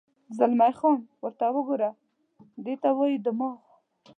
[0.37, 1.89] زلمی خان: ورته وګوره،
[2.63, 3.57] دې ته وایي دماغ.